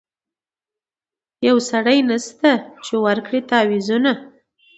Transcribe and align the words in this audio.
یو 1.47 1.57
سړی 1.69 1.99
نسته 2.09 2.49
چي 2.85 2.95
ورکړي 3.05 3.39
تعویذونه 3.49 4.11